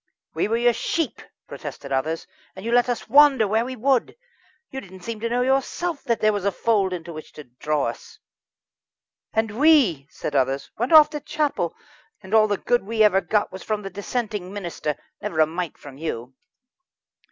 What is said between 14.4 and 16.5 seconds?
minister never a mite from you."